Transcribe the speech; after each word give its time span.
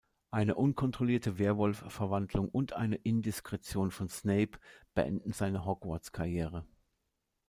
Eine 0.31 0.55
unkontrollierte 0.55 1.37
Werwolf-Verwandlung 1.37 2.49
und 2.49 2.73
eine 2.73 2.95
Indiskretion 2.95 3.91
von 3.91 4.09
Snape 4.09 4.57
beenden 4.95 5.31
seine 5.31 5.63
Hogwarts-Karriere. 5.63 6.65